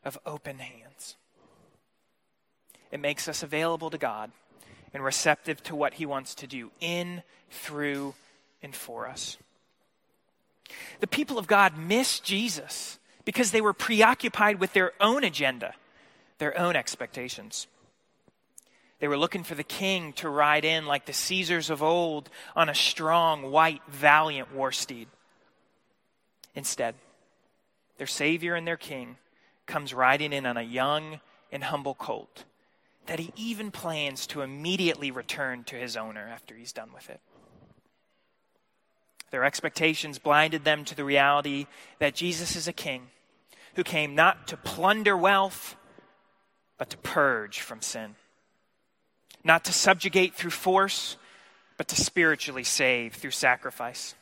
of 0.04 0.20
open 0.26 0.60
hands. 0.60 1.16
It 2.92 3.00
makes 3.00 3.30
us 3.30 3.44
available 3.44 3.90
to 3.90 3.98
God 3.98 4.32
and 4.94 5.06
receptive 5.06 5.64
to 5.64 5.74
what 5.74 5.94
He 5.94 6.06
wants 6.06 6.36
to 6.36 6.48
do 6.48 6.70
in, 6.82 7.24
through, 7.50 8.14
and 8.62 8.76
for 8.76 9.08
us. 9.08 9.38
The 11.00 11.08
people 11.08 11.38
of 11.38 11.48
God 11.48 11.78
missed 11.78 12.24
Jesus 12.24 13.00
because 13.26 13.52
they 13.52 13.62
were 13.62 13.74
preoccupied 13.74 14.60
with 14.60 14.74
their 14.74 14.94
own 15.00 15.24
agenda, 15.24 15.74
their 16.38 16.58
own 16.58 16.76
expectations. 16.76 17.68
They 19.00 19.08
were 19.08 19.18
looking 19.18 19.44
for 19.44 19.56
the 19.56 19.64
king 19.64 20.14
to 20.14 20.30
ride 20.30 20.64
in 20.64 20.86
like 20.86 21.06
the 21.06 21.14
Caesars 21.14 21.70
of 21.70 21.82
old 21.82 22.30
on 22.56 22.70
a 22.70 22.76
strong, 22.76 23.52
white, 23.52 23.82
valiant 23.88 24.54
war 24.54 24.72
steed. 24.72 25.08
Instead, 26.54 26.96
their 27.98 28.08
Savior 28.08 28.56
and 28.56 28.68
their 28.68 28.78
King 28.78 29.18
comes 29.66 29.94
riding 29.94 30.34
in 30.34 30.46
on 30.46 30.58
a 30.58 30.62
young 30.62 31.20
and 31.52 31.64
humble 31.64 31.96
colt 31.96 32.46
that 33.08 33.20
he 33.20 33.34
even 33.36 33.72
plans 33.72 34.28
to 34.28 34.42
immediately 34.42 35.12
return 35.12 35.64
to 35.66 35.76
his 35.76 35.98
owner 35.98 36.28
after 36.32 36.56
he's 36.56 36.72
done 36.72 36.92
with 36.94 37.10
it. 37.10 37.20
Their 39.32 39.44
expectations 39.46 40.20
blinded 40.20 40.64
them 40.64 40.86
to 40.86 40.96
the 40.96 41.06
reality 41.06 41.68
that 42.00 42.16
Jesus 42.16 42.56
is 42.56 42.68
a 42.68 42.74
king 42.74 43.08
who 43.76 43.84
came 43.84 44.14
not 44.14 44.48
to 44.50 44.58
plunder 44.58 45.16
wealth, 45.16 45.76
but 46.78 46.90
to 46.90 46.98
purge 46.98 47.62
from 47.62 47.82
sin. 47.82 48.16
Not 49.44 49.64
to 49.66 49.74
subjugate 49.74 50.36
through 50.36 50.52
force, 50.52 51.18
but 51.78 51.88
to 51.88 51.96
spiritually 51.96 52.64
save 52.64 53.16
through 53.16 53.32
sacrifice. 53.32 54.14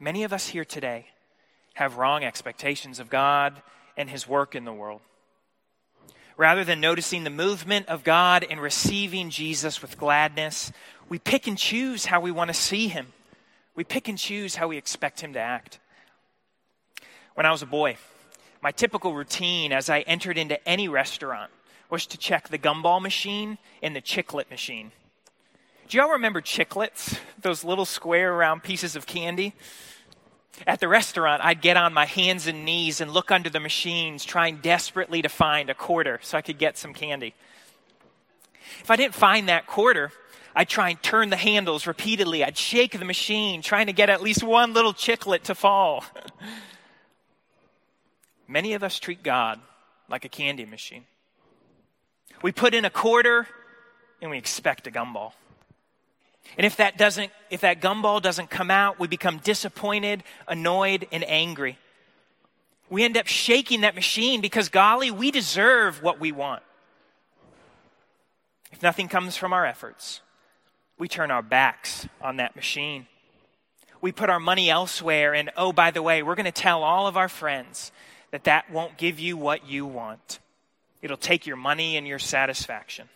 Many 0.00 0.24
of 0.24 0.32
us 0.32 0.48
here 0.48 0.64
today 0.64 1.06
have 1.74 1.98
wrong 1.98 2.24
expectations 2.24 2.98
of 2.98 3.10
God 3.10 3.62
and 3.96 4.08
His 4.08 4.26
work 4.26 4.54
in 4.54 4.64
the 4.64 4.72
world. 4.72 5.00
Rather 6.36 6.64
than 6.64 6.80
noticing 6.80 7.22
the 7.22 7.30
movement 7.30 7.88
of 7.88 8.02
God 8.02 8.44
and 8.48 8.60
receiving 8.60 9.30
Jesus 9.30 9.80
with 9.80 9.98
gladness, 9.98 10.72
we 11.08 11.18
pick 11.18 11.46
and 11.46 11.58
choose 11.58 12.06
how 12.06 12.20
we 12.20 12.30
want 12.30 12.48
to 12.48 12.54
see 12.54 12.88
Him. 12.88 13.08
We 13.74 13.84
pick 13.84 14.08
and 14.08 14.18
choose 14.18 14.56
how 14.56 14.68
we 14.68 14.76
expect 14.76 15.20
Him 15.20 15.32
to 15.34 15.40
act. 15.40 15.78
When 17.34 17.46
I 17.46 17.50
was 17.50 17.62
a 17.62 17.66
boy, 17.66 17.96
my 18.62 18.70
typical 18.70 19.14
routine 19.14 19.72
as 19.72 19.90
I 19.90 20.00
entered 20.00 20.38
into 20.38 20.66
any 20.66 20.88
restaurant 20.88 21.50
was 21.90 22.06
to 22.06 22.18
check 22.18 22.48
the 22.48 22.58
gumball 22.58 23.02
machine 23.02 23.58
and 23.82 23.94
the 23.94 24.00
chiclet 24.00 24.50
machine. 24.50 24.92
Do 25.88 25.98
y'all 25.98 26.10
remember 26.10 26.40
chiclets? 26.40 27.18
Those 27.40 27.62
little 27.62 27.84
square 27.84 28.32
round 28.32 28.62
pieces 28.62 28.96
of 28.96 29.06
candy? 29.06 29.54
At 30.66 30.80
the 30.80 30.88
restaurant, 30.88 31.44
I'd 31.44 31.60
get 31.60 31.76
on 31.76 31.92
my 31.92 32.06
hands 32.06 32.46
and 32.46 32.64
knees 32.64 33.00
and 33.00 33.10
look 33.10 33.30
under 33.30 33.50
the 33.50 33.60
machines, 33.60 34.24
trying 34.24 34.58
desperately 34.58 35.20
to 35.22 35.28
find 35.28 35.68
a 35.68 35.74
quarter 35.74 36.20
so 36.22 36.38
I 36.38 36.42
could 36.42 36.58
get 36.58 36.78
some 36.78 36.94
candy. 36.94 37.34
If 38.80 38.90
I 38.90 38.96
didn't 38.96 39.14
find 39.14 39.48
that 39.48 39.66
quarter, 39.66 40.12
I'd 40.54 40.68
try 40.68 40.90
and 40.90 41.02
turn 41.02 41.30
the 41.30 41.36
handles 41.36 41.86
repeatedly. 41.86 42.44
I'd 42.44 42.56
shake 42.56 42.98
the 42.98 43.04
machine, 43.04 43.60
trying 43.60 43.86
to 43.86 43.92
get 43.92 44.08
at 44.08 44.22
least 44.22 44.42
one 44.42 44.72
little 44.72 44.92
chiclet 44.92 45.42
to 45.44 45.54
fall. 45.54 46.04
Many 48.48 48.74
of 48.74 48.82
us 48.82 48.98
treat 48.98 49.22
God 49.22 49.60
like 50.08 50.24
a 50.24 50.28
candy 50.28 50.64
machine. 50.64 51.04
We 52.42 52.52
put 52.52 52.74
in 52.74 52.84
a 52.84 52.90
quarter 52.90 53.46
and 54.20 54.30
we 54.30 54.38
expect 54.38 54.86
a 54.86 54.90
gumball. 54.90 55.32
And 56.56 56.66
if 56.66 56.76
that 56.76 56.98
doesn't, 56.98 57.32
if 57.50 57.62
that 57.62 57.80
gumball 57.80 58.22
doesn't 58.22 58.50
come 58.50 58.70
out, 58.70 59.00
we 59.00 59.08
become 59.08 59.38
disappointed, 59.38 60.22
annoyed, 60.46 61.08
and 61.10 61.28
angry. 61.28 61.78
We 62.90 63.02
end 63.02 63.16
up 63.16 63.26
shaking 63.26 63.80
that 63.80 63.94
machine 63.94 64.40
because, 64.40 64.68
golly, 64.68 65.10
we 65.10 65.30
deserve 65.30 66.02
what 66.02 66.20
we 66.20 66.32
want. 66.32 66.62
If 68.70 68.82
nothing 68.82 69.08
comes 69.08 69.36
from 69.36 69.52
our 69.52 69.64
efforts, 69.64 70.20
we 70.98 71.08
turn 71.08 71.30
our 71.30 71.42
backs 71.42 72.06
on 72.22 72.36
that 72.36 72.56
machine. 72.56 73.06
We 74.00 74.12
put 74.12 74.30
our 74.30 74.40
money 74.40 74.70
elsewhere, 74.70 75.34
and 75.34 75.50
oh, 75.56 75.72
by 75.72 75.90
the 75.90 76.02
way, 76.02 76.22
we're 76.22 76.34
going 76.34 76.44
to 76.44 76.52
tell 76.52 76.82
all 76.82 77.06
of 77.06 77.16
our 77.16 77.28
friends 77.28 77.90
that 78.30 78.44
that 78.44 78.70
won't 78.70 78.96
give 78.96 79.18
you 79.18 79.36
what 79.36 79.66
you 79.66 79.86
want. 79.86 80.40
It'll 81.02 81.16
take 81.16 81.46
your 81.46 81.56
money 81.56 81.96
and 81.96 82.06
your 82.06 82.18
satisfaction. 82.18 83.08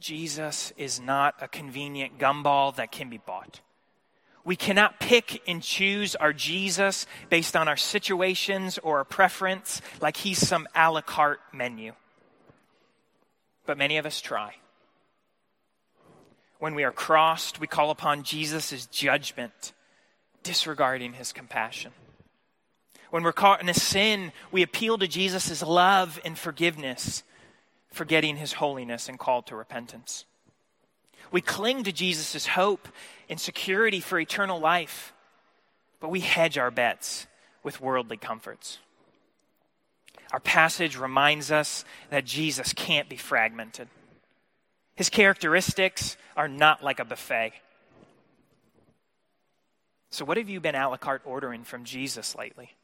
Jesus 0.00 0.72
is 0.76 1.00
not 1.00 1.34
a 1.40 1.48
convenient 1.48 2.18
gumball 2.18 2.74
that 2.76 2.92
can 2.92 3.08
be 3.08 3.18
bought. 3.18 3.60
We 4.44 4.56
cannot 4.56 4.98
pick 5.00 5.42
and 5.46 5.62
choose 5.62 6.16
our 6.16 6.32
Jesus 6.32 7.06
based 7.28 7.56
on 7.56 7.68
our 7.68 7.76
situations 7.76 8.78
or 8.78 8.98
our 8.98 9.04
preference 9.04 9.82
like 10.00 10.16
he's 10.16 10.38
some 10.38 10.66
a 10.74 10.90
la 10.90 11.02
carte 11.02 11.40
menu. 11.52 11.92
But 13.66 13.76
many 13.76 13.98
of 13.98 14.06
us 14.06 14.20
try. 14.20 14.54
When 16.58 16.74
we 16.74 16.84
are 16.84 16.92
crossed, 16.92 17.60
we 17.60 17.66
call 17.66 17.90
upon 17.90 18.24
Jesus' 18.24 18.86
judgment, 18.86 19.72
disregarding 20.42 21.12
his 21.12 21.32
compassion. 21.32 21.92
When 23.10 23.22
we're 23.22 23.32
caught 23.32 23.62
in 23.62 23.68
a 23.68 23.74
sin, 23.74 24.32
we 24.50 24.62
appeal 24.62 24.98
to 24.98 25.08
Jesus' 25.08 25.62
love 25.62 26.20
and 26.24 26.36
forgiveness, 26.38 27.22
forgetting 27.92 28.36
his 28.36 28.54
holiness 28.54 29.08
and 29.08 29.18
call 29.18 29.42
to 29.42 29.56
repentance. 29.56 30.24
We 31.30 31.40
cling 31.40 31.84
to 31.84 31.92
Jesus' 31.92 32.46
hope 32.46 32.88
and 33.28 33.40
security 33.40 34.00
for 34.00 34.18
eternal 34.18 34.58
life, 34.58 35.12
but 36.00 36.10
we 36.10 36.20
hedge 36.20 36.58
our 36.58 36.70
bets 36.70 37.26
with 37.62 37.80
worldly 37.80 38.16
comforts. 38.16 38.78
Our 40.32 40.40
passage 40.40 40.96
reminds 40.96 41.50
us 41.50 41.84
that 42.10 42.24
Jesus 42.24 42.72
can't 42.72 43.08
be 43.08 43.16
fragmented. 43.16 43.88
His 44.98 45.10
characteristics 45.10 46.16
are 46.36 46.48
not 46.48 46.82
like 46.82 46.98
a 46.98 47.04
buffet. 47.04 47.52
So, 50.10 50.24
what 50.24 50.38
have 50.38 50.48
you 50.48 50.58
been 50.58 50.74
a 50.74 50.88
la 50.88 50.96
carte 50.96 51.22
ordering 51.24 51.62
from 51.62 51.84
Jesus 51.84 52.34
lately? 52.34 52.74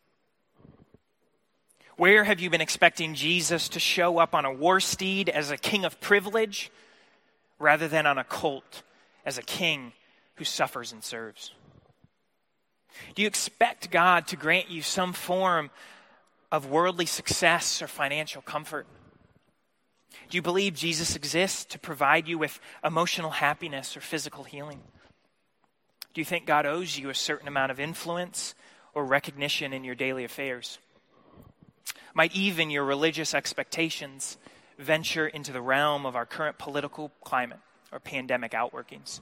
Where 1.96 2.22
have 2.22 2.38
you 2.38 2.50
been 2.50 2.60
expecting 2.60 3.16
Jesus 3.16 3.68
to 3.70 3.80
show 3.80 4.18
up 4.18 4.32
on 4.32 4.44
a 4.44 4.52
war 4.52 4.78
steed 4.78 5.28
as 5.28 5.50
a 5.50 5.56
king 5.56 5.84
of 5.84 6.00
privilege 6.00 6.70
rather 7.58 7.88
than 7.88 8.06
on 8.06 8.16
a 8.16 8.22
colt 8.22 8.84
as 9.26 9.36
a 9.36 9.42
king 9.42 9.92
who 10.36 10.44
suffers 10.44 10.92
and 10.92 11.02
serves? 11.02 11.50
Do 13.16 13.22
you 13.22 13.26
expect 13.26 13.90
God 13.90 14.28
to 14.28 14.36
grant 14.36 14.70
you 14.70 14.82
some 14.82 15.14
form 15.14 15.68
of 16.52 16.70
worldly 16.70 17.06
success 17.06 17.82
or 17.82 17.88
financial 17.88 18.40
comfort? 18.40 18.86
Do 20.30 20.36
you 20.36 20.42
believe 20.42 20.74
Jesus 20.74 21.16
exists 21.16 21.64
to 21.66 21.78
provide 21.78 22.28
you 22.28 22.38
with 22.38 22.58
emotional 22.84 23.30
happiness 23.30 23.96
or 23.96 24.00
physical 24.00 24.44
healing? 24.44 24.80
Do 26.12 26.20
you 26.20 26.24
think 26.24 26.46
God 26.46 26.66
owes 26.66 26.98
you 26.98 27.10
a 27.10 27.14
certain 27.14 27.48
amount 27.48 27.72
of 27.72 27.80
influence 27.80 28.54
or 28.94 29.04
recognition 29.04 29.72
in 29.72 29.84
your 29.84 29.94
daily 29.94 30.24
affairs? 30.24 30.78
Might 32.14 32.34
even 32.34 32.70
your 32.70 32.84
religious 32.84 33.34
expectations 33.34 34.38
venture 34.78 35.26
into 35.26 35.52
the 35.52 35.60
realm 35.60 36.06
of 36.06 36.14
our 36.14 36.26
current 36.26 36.58
political 36.58 37.10
climate 37.22 37.58
or 37.90 37.98
pandemic 37.98 38.52
outworkings? 38.52 39.20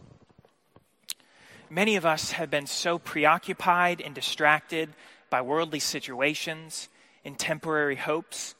Many 1.71 1.97
of 1.97 2.05
us 2.05 2.33
have 2.33 2.51
been 2.51 2.67
so 2.67 2.99
preoccupied 2.99 4.03
and 4.03 4.15
distracted 4.15 4.91
by 5.31 5.41
worldly 5.41 5.81
situations 5.81 6.91
and 7.25 7.39
temporary 7.39 7.97
hopes 7.97 8.55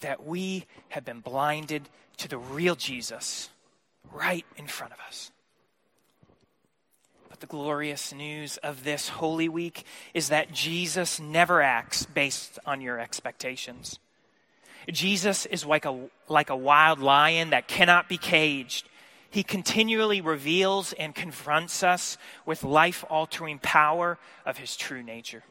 that 0.00 0.24
we 0.26 0.66
have 0.88 1.04
been 1.04 1.20
blinded 1.20 1.88
to 2.18 2.28
the 2.28 2.38
real 2.38 2.74
Jesus 2.74 3.50
right 4.12 4.44
in 4.56 4.66
front 4.66 4.92
of 4.92 4.98
us. 5.06 5.30
But 7.28 7.40
the 7.40 7.46
glorious 7.46 8.12
news 8.12 8.56
of 8.58 8.84
this 8.84 9.08
Holy 9.08 9.48
Week 9.48 9.84
is 10.14 10.28
that 10.28 10.52
Jesus 10.52 11.20
never 11.20 11.60
acts 11.60 12.06
based 12.06 12.58
on 12.64 12.80
your 12.80 12.98
expectations. 12.98 13.98
Jesus 14.90 15.44
is 15.46 15.66
like 15.66 15.84
a, 15.84 16.08
like 16.28 16.50
a 16.50 16.56
wild 16.56 17.00
lion 17.00 17.50
that 17.50 17.68
cannot 17.68 18.08
be 18.08 18.16
caged 18.16 18.88
he 19.36 19.42
continually 19.42 20.22
reveals 20.22 20.94
and 20.94 21.14
confronts 21.14 21.82
us 21.82 22.16
with 22.46 22.64
life 22.64 23.04
altering 23.10 23.58
power 23.58 24.18
of 24.46 24.56
his 24.56 24.76
true 24.76 25.02
nature. 25.02 25.42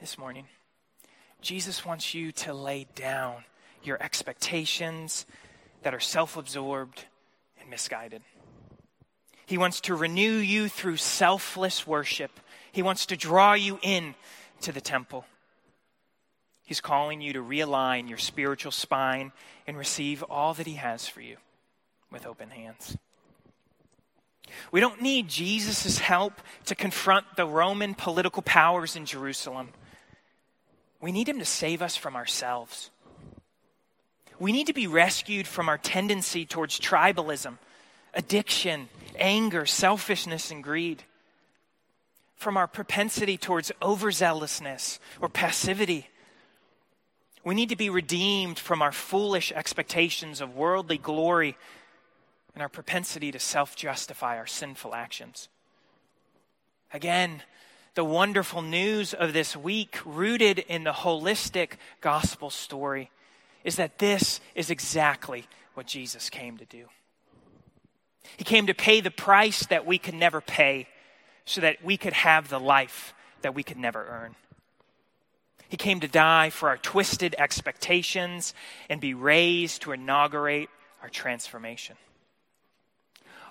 This 0.00 0.18
morning, 0.18 0.46
Jesus 1.40 1.84
wants 1.84 2.14
you 2.14 2.32
to 2.32 2.52
lay 2.52 2.86
down 2.94 3.44
your 3.82 4.02
expectations 4.02 5.26
that 5.82 5.94
are 5.94 6.00
self 6.00 6.36
absorbed 6.36 7.04
and 7.60 7.70
misguided. 7.70 8.22
He 9.46 9.56
wants 9.56 9.80
to 9.82 9.94
renew 9.94 10.36
you 10.36 10.68
through 10.68 10.98
selfless 10.98 11.86
worship. 11.86 12.32
He 12.70 12.82
wants 12.82 13.06
to 13.06 13.16
draw 13.16 13.54
you 13.54 13.78
in 13.82 14.14
to 14.60 14.72
the 14.72 14.80
temple. 14.80 15.24
He's 16.64 16.82
calling 16.82 17.22
you 17.22 17.32
to 17.32 17.42
realign 17.42 18.10
your 18.10 18.18
spiritual 18.18 18.72
spine 18.72 19.32
and 19.66 19.78
receive 19.78 20.22
all 20.24 20.52
that 20.52 20.66
He 20.66 20.74
has 20.74 21.08
for 21.08 21.22
you 21.22 21.38
with 22.12 22.26
open 22.26 22.50
hands. 22.50 22.98
We 24.70 24.80
don't 24.80 25.00
need 25.00 25.28
Jesus' 25.28 25.98
help 25.98 26.42
to 26.66 26.74
confront 26.74 27.36
the 27.36 27.46
Roman 27.46 27.94
political 27.94 28.42
powers 28.42 28.96
in 28.96 29.06
Jerusalem. 29.06 29.70
We 31.00 31.12
need 31.12 31.28
him 31.28 31.38
to 31.38 31.44
save 31.44 31.82
us 31.82 31.96
from 31.96 32.16
ourselves. 32.16 32.90
We 34.38 34.52
need 34.52 34.66
to 34.68 34.72
be 34.72 34.86
rescued 34.86 35.46
from 35.46 35.68
our 35.68 35.78
tendency 35.78 36.46
towards 36.46 36.78
tribalism, 36.78 37.58
addiction, 38.14 38.88
anger, 39.18 39.66
selfishness, 39.66 40.50
and 40.50 40.62
greed. 40.62 41.04
From 42.36 42.56
our 42.56 42.68
propensity 42.68 43.36
towards 43.36 43.72
overzealousness 43.82 45.00
or 45.20 45.28
passivity. 45.28 46.08
We 47.44 47.54
need 47.54 47.70
to 47.70 47.76
be 47.76 47.90
redeemed 47.90 48.58
from 48.58 48.80
our 48.80 48.92
foolish 48.92 49.50
expectations 49.52 50.40
of 50.40 50.54
worldly 50.54 50.98
glory 50.98 51.56
and 52.54 52.62
our 52.62 52.68
propensity 52.68 53.32
to 53.32 53.38
self 53.38 53.74
justify 53.74 54.36
our 54.36 54.46
sinful 54.46 54.94
actions. 54.94 55.48
Again, 56.92 57.42
the 57.98 58.04
wonderful 58.04 58.62
news 58.62 59.12
of 59.12 59.32
this 59.32 59.56
week, 59.56 59.98
rooted 60.04 60.60
in 60.60 60.84
the 60.84 60.92
holistic 60.92 61.72
gospel 62.00 62.48
story, 62.48 63.10
is 63.64 63.74
that 63.74 63.98
this 63.98 64.40
is 64.54 64.70
exactly 64.70 65.48
what 65.74 65.84
Jesus 65.84 66.30
came 66.30 66.56
to 66.58 66.64
do. 66.64 66.84
He 68.36 68.44
came 68.44 68.68
to 68.68 68.72
pay 68.72 69.00
the 69.00 69.10
price 69.10 69.66
that 69.66 69.84
we 69.84 69.98
could 69.98 70.14
never 70.14 70.40
pay 70.40 70.86
so 71.44 71.60
that 71.60 71.84
we 71.84 71.96
could 71.96 72.12
have 72.12 72.48
the 72.48 72.60
life 72.60 73.14
that 73.42 73.56
we 73.56 73.64
could 73.64 73.78
never 73.78 74.06
earn. 74.08 74.36
He 75.68 75.76
came 75.76 75.98
to 75.98 76.06
die 76.06 76.50
for 76.50 76.68
our 76.68 76.78
twisted 76.78 77.34
expectations 77.36 78.54
and 78.88 79.00
be 79.00 79.14
raised 79.14 79.82
to 79.82 79.90
inaugurate 79.90 80.68
our 81.02 81.08
transformation. 81.08 81.96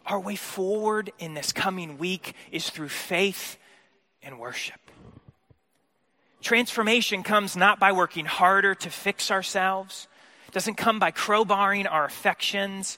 Our 0.05 0.21
way 0.21 0.37
forward 0.37 1.11
in 1.19 1.33
this 1.33 1.51
coming 1.51 1.97
week 1.97 2.33
is 2.49 2.69
through 2.69 2.87
faith 2.87 3.57
and 4.21 4.39
worship. 4.39 4.79
Transformation 6.41 7.23
comes 7.23 7.55
not 7.55 7.79
by 7.79 7.91
working 7.91 8.25
harder 8.25 8.75
to 8.75 8.89
fix 8.89 9.31
ourselves, 9.31 10.07
doesn't 10.51 10.75
come 10.75 10.99
by 10.99 11.11
crowbarring 11.11 11.91
our 11.91 12.05
affections, 12.05 12.97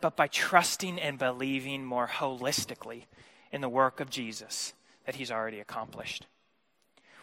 but 0.00 0.16
by 0.16 0.28
trusting 0.28 1.00
and 1.00 1.18
believing 1.18 1.84
more 1.84 2.06
holistically 2.06 3.04
in 3.50 3.60
the 3.60 3.68
work 3.68 4.00
of 4.00 4.10
Jesus 4.10 4.74
that 5.06 5.16
he's 5.16 5.30
already 5.30 5.60
accomplished. 5.60 6.26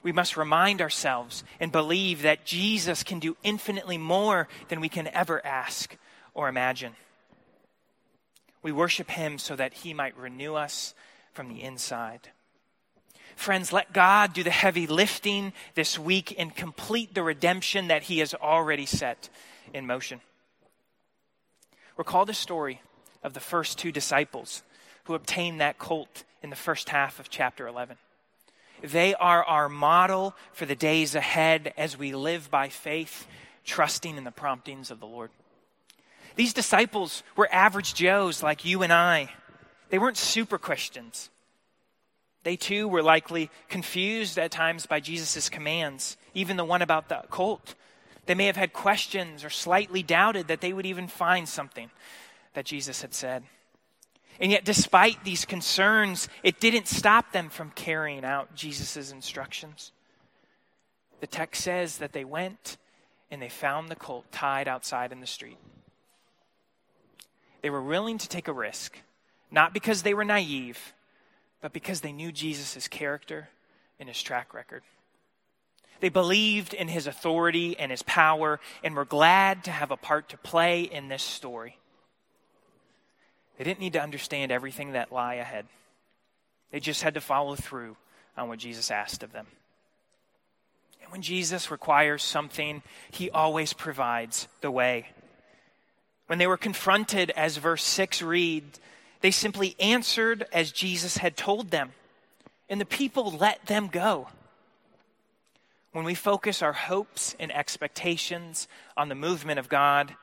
We 0.01 0.11
must 0.11 0.35
remind 0.35 0.81
ourselves 0.81 1.43
and 1.59 1.71
believe 1.71 2.23
that 2.23 2.45
Jesus 2.45 3.03
can 3.03 3.19
do 3.19 3.37
infinitely 3.43 3.97
more 3.97 4.49
than 4.67 4.81
we 4.81 4.89
can 4.89 5.07
ever 5.07 5.45
ask 5.45 5.95
or 6.33 6.49
imagine. 6.49 6.93
We 8.61 8.71
worship 8.71 9.11
him 9.11 9.37
so 9.37 9.55
that 9.55 9.73
he 9.73 9.93
might 9.93 10.17
renew 10.17 10.55
us 10.55 10.93
from 11.33 11.47
the 11.47 11.61
inside. 11.61 12.29
Friends, 13.35 13.73
let 13.73 13.93
God 13.93 14.33
do 14.33 14.43
the 14.43 14.51
heavy 14.51 14.87
lifting 14.87 15.53
this 15.75 15.97
week 15.97 16.35
and 16.37 16.55
complete 16.55 17.13
the 17.13 17.23
redemption 17.23 17.87
that 17.87 18.03
he 18.03 18.19
has 18.19 18.33
already 18.33 18.85
set 18.85 19.29
in 19.73 19.85
motion. 19.85 20.21
Recall 21.97 22.25
the 22.25 22.33
story 22.33 22.81
of 23.23 23.33
the 23.33 23.39
first 23.39 23.77
two 23.77 23.91
disciples 23.91 24.63
who 25.05 25.13
obtained 25.13 25.61
that 25.61 25.77
colt 25.77 26.23
in 26.41 26.49
the 26.49 26.55
first 26.55 26.89
half 26.89 27.19
of 27.19 27.29
chapter 27.29 27.67
11. 27.67 27.97
They 28.81 29.13
are 29.15 29.43
our 29.43 29.69
model 29.69 30.35
for 30.51 30.65
the 30.65 30.75
days 30.75 31.15
ahead 31.15 31.73
as 31.77 31.97
we 31.97 32.13
live 32.13 32.51
by 32.51 32.69
faith, 32.69 33.27
trusting 33.63 34.17
in 34.17 34.25
the 34.25 34.31
promptings 34.31 34.91
of 34.91 34.99
the 34.99 35.07
Lord. 35.07 35.29
These 36.35 36.53
disciples 36.53 37.23
were 37.35 37.47
average 37.51 37.93
Joes 37.93 38.43
like 38.43 38.65
you 38.65 38.83
and 38.83 38.91
I. 38.91 39.29
They 39.89 39.99
weren't 39.99 40.17
super 40.17 40.57
Christians. 40.57 41.29
They 42.43 42.55
too 42.55 42.87
were 42.87 43.01
likely 43.01 43.49
confused 43.69 44.37
at 44.37 44.51
times 44.51 44.85
by 44.85 44.99
Jesus' 44.99 45.49
commands, 45.49 46.17
even 46.33 46.57
the 46.57 46.65
one 46.65 46.81
about 46.81 47.09
the 47.09 47.23
colt. 47.29 47.75
They 48.25 48.35
may 48.35 48.45
have 48.45 48.57
had 48.57 48.73
questions 48.73 49.43
or 49.43 49.49
slightly 49.49 50.03
doubted 50.03 50.47
that 50.47 50.61
they 50.61 50.73
would 50.73 50.85
even 50.85 51.07
find 51.07 51.47
something 51.47 51.89
that 52.53 52.65
Jesus 52.65 53.01
had 53.01 53.13
said. 53.13 53.43
And 54.39 54.51
yet, 54.51 54.65
despite 54.65 55.23
these 55.23 55.45
concerns, 55.45 56.27
it 56.41 56.59
didn't 56.59 56.87
stop 56.87 57.31
them 57.31 57.49
from 57.49 57.71
carrying 57.71 58.25
out 58.25 58.55
Jesus' 58.55 59.11
instructions. 59.11 59.91
The 61.19 61.27
text 61.27 61.63
says 61.63 61.99
that 61.99 62.13
they 62.13 62.25
went 62.25 62.77
and 63.31 63.41
they 63.41 63.49
found 63.49 63.89
the 63.89 63.95
colt 63.95 64.25
tied 64.31 64.67
outside 64.67 65.11
in 65.11 65.21
the 65.21 65.27
street. 65.27 65.57
They 67.61 67.69
were 67.69 67.81
willing 67.81 68.17
to 68.17 68.27
take 68.27 68.49
a 68.49 68.53
risk, 68.53 68.97
not 69.49 69.73
because 69.73 70.03
they 70.03 70.13
were 70.13 70.25
naive, 70.25 70.93
but 71.63 71.71
because 71.71 72.01
they 72.01 72.11
knew 72.11 72.29
Jesus' 72.29 72.89
character 72.89 73.47
and 73.97 74.09
his 74.09 74.21
track 74.21 74.53
record. 74.53 74.83
They 76.01 76.09
believed 76.09 76.73
in 76.73 76.89
his 76.89 77.07
authority 77.07 77.79
and 77.79 77.89
his 77.89 78.03
power 78.03 78.59
and 78.83 78.93
were 78.93 79.05
glad 79.05 79.63
to 79.63 79.71
have 79.71 79.89
a 79.89 79.95
part 79.95 80.27
to 80.29 80.37
play 80.37 80.81
in 80.81 81.07
this 81.07 81.23
story. 81.23 81.77
They 83.57 83.63
didn't 83.63 83.79
need 83.79 83.93
to 83.93 84.01
understand 84.01 84.51
everything 84.51 84.91
that 84.91 85.13
lie 85.13 85.35
ahead. 85.35 85.65
They 86.71 86.81
just 86.81 87.01
had 87.01 87.13
to 87.13 87.21
follow 87.21 87.55
through 87.55 87.95
on 88.35 88.49
what 88.49 88.59
Jesus 88.59 88.91
asked 88.91 89.23
of 89.23 89.31
them. 89.31 89.47
And 91.01 91.13
when 91.13 91.21
Jesus 91.21 91.71
requires 91.71 92.23
something, 92.23 92.83
he 93.09 93.29
always 93.29 93.71
provides 93.71 94.49
the 94.59 94.71
way. 94.71 95.07
When 96.27 96.39
they 96.39 96.47
were 96.47 96.57
confronted, 96.57 97.31
as 97.31 97.55
verse 97.55 97.83
6 97.83 98.21
reads, 98.21 98.81
they 99.23 99.31
simply 99.31 99.77
answered 99.79 100.45
as 100.51 100.73
Jesus 100.73 101.15
had 101.15 101.37
told 101.37 101.71
them, 101.71 101.93
and 102.67 102.81
the 102.81 102.85
people 102.85 103.31
let 103.31 103.65
them 103.67 103.87
go. 103.87 104.27
When 105.93 106.03
we 106.03 106.13
focus 106.13 106.61
our 106.61 106.73
hopes 106.73 107.33
and 107.39 107.49
expectations 107.49 108.67
on 108.97 109.07
the 109.07 109.15
movement 109.15 109.59
of 109.59 109.69
God, 109.69 110.13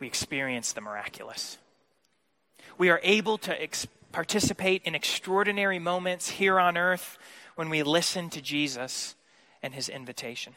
we 0.00 0.06
experience 0.06 0.74
the 0.74 0.82
miraculous. 0.82 1.56
We 2.76 2.90
are 2.90 3.00
able 3.02 3.38
to 3.38 3.62
ex- 3.62 3.86
participate 4.12 4.82
in 4.84 4.94
extraordinary 4.94 5.78
moments 5.78 6.28
here 6.28 6.60
on 6.60 6.76
earth 6.76 7.16
when 7.54 7.70
we 7.70 7.82
listen 7.82 8.28
to 8.30 8.42
Jesus 8.42 9.14
and 9.62 9.72
his 9.72 9.88
invitation. 9.88 10.52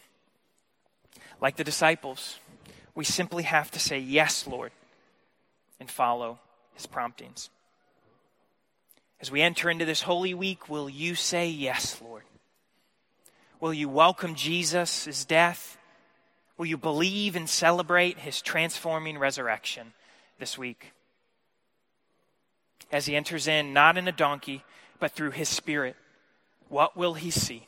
Like 1.40 1.56
the 1.56 1.64
disciples, 1.64 2.40
we 2.94 3.06
simply 3.06 3.44
have 3.44 3.72
to 3.72 3.80
say, 3.80 4.00
Yes, 4.00 4.46
Lord, 4.46 4.74
and 5.80 5.90
follow 5.90 6.40
his 6.82 6.88
promptings. 6.88 7.50
As 9.20 9.30
we 9.30 9.42
enter 9.42 9.70
into 9.70 9.86
this 9.86 10.02
holy 10.02 10.34
week, 10.34 10.68
will 10.68 10.90
you 10.90 11.14
say, 11.14 11.48
Yes, 11.48 12.02
Lord? 12.04 12.24
Will 13.60 13.74
you 13.74 13.88
welcome 13.88 14.34
Jesus' 14.34 15.06
his 15.06 15.24
death? 15.26 15.78
Will 16.58 16.66
you 16.66 16.78
believe 16.78 17.36
and 17.36 17.48
celebrate 17.48 18.18
his 18.20 18.42
transforming 18.42 19.20
resurrection 19.20 19.94
this 20.40 20.58
week? 20.58 20.92
As 22.92 23.06
he 23.06 23.16
enters 23.16 23.48
in, 23.48 23.74
not 23.74 23.98
in 23.98 24.08
a 24.08 24.12
donkey, 24.12 24.64
but 25.00 25.12
through 25.12 25.32
his 25.32 25.50
spirit, 25.50 25.96
what 26.68 26.98
will 26.98 27.14
he 27.14 27.30
see? 27.30 27.68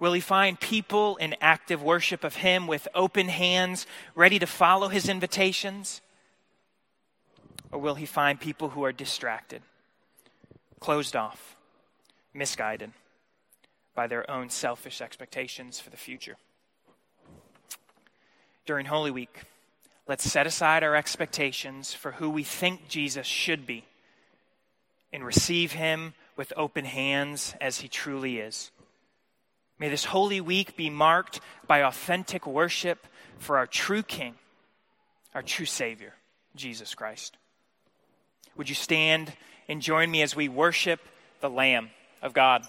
Will 0.00 0.12
he 0.12 0.20
find 0.20 0.58
people 0.58 1.16
in 1.16 1.36
active 1.40 1.82
worship 1.82 2.24
of 2.24 2.36
him 2.36 2.66
with 2.66 2.88
open 2.94 3.28
hands, 3.28 3.86
ready 4.16 4.38
to 4.40 4.46
follow 4.46 4.88
his 4.88 5.08
invitations? 5.08 6.02
Or 7.76 7.78
will 7.78 7.96
he 7.96 8.06
find 8.06 8.40
people 8.40 8.70
who 8.70 8.86
are 8.86 8.90
distracted, 8.90 9.60
closed 10.80 11.14
off, 11.14 11.58
misguided 12.32 12.90
by 13.94 14.06
their 14.06 14.30
own 14.30 14.48
selfish 14.48 15.02
expectations 15.02 15.78
for 15.78 15.90
the 15.90 15.98
future? 15.98 16.36
During 18.64 18.86
Holy 18.86 19.10
Week, 19.10 19.42
let's 20.08 20.24
set 20.24 20.46
aside 20.46 20.84
our 20.84 20.96
expectations 20.96 21.92
for 21.92 22.12
who 22.12 22.30
we 22.30 22.44
think 22.44 22.88
Jesus 22.88 23.26
should 23.26 23.66
be 23.66 23.84
and 25.12 25.22
receive 25.22 25.72
him 25.72 26.14
with 26.34 26.54
open 26.56 26.86
hands 26.86 27.54
as 27.60 27.80
he 27.80 27.88
truly 27.88 28.38
is. 28.38 28.70
May 29.78 29.90
this 29.90 30.06
holy 30.06 30.40
week 30.40 30.78
be 30.78 30.88
marked 30.88 31.40
by 31.66 31.82
authentic 31.82 32.46
worship 32.46 33.06
for 33.36 33.58
our 33.58 33.66
true 33.66 34.02
King, 34.02 34.34
our 35.34 35.42
true 35.42 35.66
Savior, 35.66 36.14
Jesus 36.54 36.94
Christ. 36.94 37.36
Would 38.56 38.68
you 38.68 38.74
stand 38.74 39.32
and 39.68 39.82
join 39.82 40.10
me 40.10 40.22
as 40.22 40.34
we 40.34 40.48
worship 40.48 41.00
the 41.40 41.50
Lamb 41.50 41.90
of 42.22 42.32
God? 42.32 42.66